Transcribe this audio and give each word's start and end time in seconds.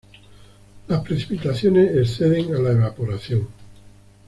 Las 0.87 1.03
precipitaciones 1.03 1.95
exceden 1.95 2.55
a 2.55 2.59
la 2.59 2.71
evaporación. 2.71 3.47